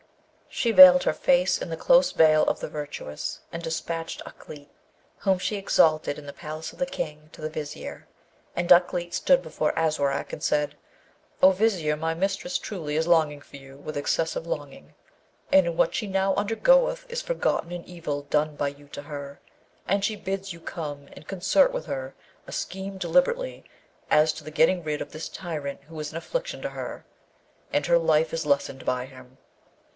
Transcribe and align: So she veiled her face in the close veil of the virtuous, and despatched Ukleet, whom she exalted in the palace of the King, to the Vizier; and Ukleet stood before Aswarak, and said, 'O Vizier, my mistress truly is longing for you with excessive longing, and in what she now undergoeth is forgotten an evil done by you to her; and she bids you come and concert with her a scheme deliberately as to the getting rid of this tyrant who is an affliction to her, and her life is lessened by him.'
So 0.01 0.55
she 0.55 0.71
veiled 0.71 1.03
her 1.03 1.13
face 1.13 1.59
in 1.61 1.69
the 1.69 1.77
close 1.77 2.11
veil 2.11 2.43
of 2.45 2.59
the 2.59 2.67
virtuous, 2.67 3.39
and 3.53 3.61
despatched 3.63 4.21
Ukleet, 4.25 4.67
whom 5.19 5.37
she 5.37 5.55
exalted 5.57 6.17
in 6.17 6.25
the 6.25 6.33
palace 6.33 6.73
of 6.73 6.79
the 6.79 6.87
King, 6.87 7.29
to 7.33 7.39
the 7.41 7.49
Vizier; 7.51 8.07
and 8.55 8.67
Ukleet 8.69 9.13
stood 9.13 9.43
before 9.43 9.71
Aswarak, 9.77 10.33
and 10.33 10.43
said, 10.43 10.75
'O 11.41 11.51
Vizier, 11.51 11.95
my 11.95 12.15
mistress 12.15 12.57
truly 12.57 12.95
is 12.97 13.07
longing 13.07 13.41
for 13.41 13.57
you 13.57 13.77
with 13.77 13.95
excessive 13.95 14.45
longing, 14.47 14.93
and 15.53 15.67
in 15.67 15.77
what 15.77 15.93
she 15.93 16.07
now 16.07 16.33
undergoeth 16.33 17.05
is 17.07 17.21
forgotten 17.21 17.71
an 17.71 17.85
evil 17.85 18.23
done 18.23 18.55
by 18.55 18.67
you 18.69 18.87
to 18.89 19.03
her; 19.03 19.39
and 19.87 20.03
she 20.03 20.15
bids 20.15 20.51
you 20.51 20.59
come 20.59 21.07
and 21.13 21.27
concert 21.27 21.71
with 21.71 21.85
her 21.85 22.15
a 22.47 22.51
scheme 22.51 22.97
deliberately 22.97 23.63
as 24.09 24.33
to 24.33 24.43
the 24.43 24.51
getting 24.51 24.83
rid 24.83 24.99
of 24.99 25.11
this 25.11 25.29
tyrant 25.29 25.81
who 25.83 25.97
is 25.99 26.11
an 26.11 26.17
affliction 26.17 26.59
to 26.63 26.69
her, 26.71 27.05
and 27.71 27.85
her 27.85 27.99
life 27.99 28.33
is 28.33 28.47
lessened 28.47 28.83
by 28.83 29.05
him.' 29.05 29.37